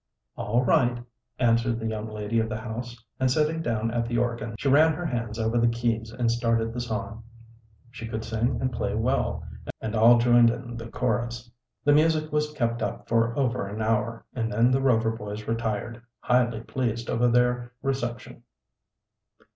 [0.35, 0.97] '""All right,"
[1.37, 4.93] answered the young lady of the house, and sitting down at the organ she ran
[4.93, 7.23] her hands over the keys and started the song.
[7.91, 9.43] She could sing and play well,
[9.79, 11.51] and all joined in the chorus.
[11.83, 16.01] The music was kept up for over an hour, and then the Rover boys retired,
[16.21, 18.41] highly pleased over their reception.